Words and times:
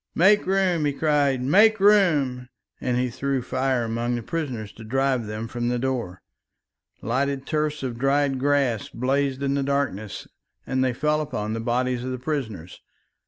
"Make 0.15 0.47
room," 0.47 0.85
he 0.85 0.93
cried, 0.93 1.43
"make 1.43 1.79
room," 1.79 2.49
and 2.79 2.97
he 2.97 3.11
threw 3.11 3.43
fire 3.43 3.83
among 3.83 4.15
the 4.15 4.23
prisoners 4.23 4.71
to 4.71 4.83
drive 4.83 5.27
them 5.27 5.47
from 5.47 5.67
the 5.69 5.77
door. 5.77 6.23
Lighted 7.03 7.45
tufts 7.45 7.83
of 7.83 7.99
dried 7.99 8.39
grass 8.39 8.89
blazed 8.89 9.43
in 9.43 9.53
the 9.53 9.61
darkness 9.61 10.27
and 10.65 10.83
fell 10.97 11.21
upon 11.21 11.53
the 11.53 11.59
bodies 11.59 12.03
of 12.03 12.09
the 12.09 12.17
prisoners. 12.17 12.81